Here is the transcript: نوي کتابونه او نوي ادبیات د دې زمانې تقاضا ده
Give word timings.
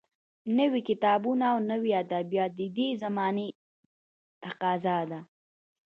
نوي 0.57 0.81
کتابونه 0.89 1.45
او 1.51 1.57
نوي 1.71 1.91
ادبیات 2.03 2.51
د 2.59 2.61
دې 2.77 2.87
زمانې 3.03 3.47
تقاضا 4.43 4.97
ده 5.09 5.19